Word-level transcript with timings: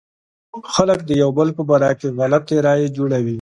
خلک 0.73 0.99
د 1.09 1.11
يو 1.21 1.29
بل 1.37 1.47
په 1.57 1.63
باره 1.69 1.91
کې 1.99 2.07
غلطې 2.19 2.57
رايې 2.65 2.87
جوړوي. 2.97 3.29